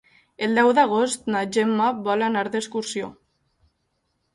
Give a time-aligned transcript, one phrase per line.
[0.45, 3.15] El deu d'agost na Gemma vol anar d'excursió.